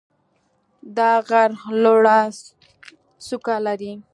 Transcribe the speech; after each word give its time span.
دا 0.97 1.11
غر 1.27 1.49
لوړه 1.83 2.17
څوکه 3.25 3.55
لري. 3.65 3.93